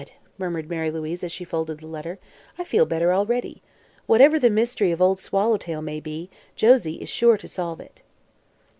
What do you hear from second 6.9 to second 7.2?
is